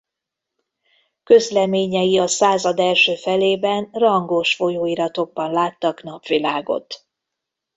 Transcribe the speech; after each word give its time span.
Közleményei 1.23 2.19
a 2.19 2.27
század 2.27 2.79
első 2.79 3.15
felében 3.15 3.89
rangos 3.91 4.55
folyóiratokban 4.55 5.51
láttak 5.51 6.03
napvilágot. 6.03 7.07